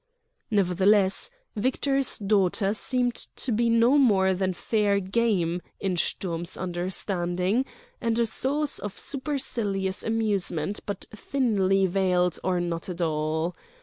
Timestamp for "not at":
12.59-12.99